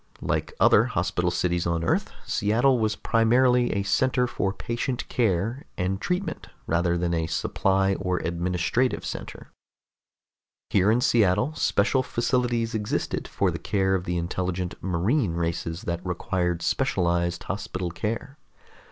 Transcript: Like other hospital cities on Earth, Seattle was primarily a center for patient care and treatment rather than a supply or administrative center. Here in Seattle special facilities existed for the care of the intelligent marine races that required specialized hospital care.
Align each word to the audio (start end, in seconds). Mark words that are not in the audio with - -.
Like 0.23 0.55
other 0.59 0.85
hospital 0.85 1.29
cities 1.29 1.67
on 1.67 1.83
Earth, 1.83 2.09
Seattle 2.25 2.79
was 2.79 2.95
primarily 2.95 3.71
a 3.71 3.83
center 3.83 4.25
for 4.25 4.51
patient 4.51 5.07
care 5.09 5.65
and 5.77 6.01
treatment 6.01 6.47
rather 6.65 6.97
than 6.97 7.13
a 7.13 7.27
supply 7.27 7.93
or 7.93 8.17
administrative 8.17 9.05
center. 9.05 9.51
Here 10.71 10.89
in 10.89 11.01
Seattle 11.01 11.53
special 11.53 12.01
facilities 12.01 12.73
existed 12.73 13.27
for 13.27 13.51
the 13.51 13.59
care 13.59 13.93
of 13.93 14.05
the 14.05 14.17
intelligent 14.17 14.73
marine 14.81 15.33
races 15.33 15.83
that 15.83 16.03
required 16.03 16.63
specialized 16.63 17.43
hospital 17.43 17.91
care. 17.91 18.39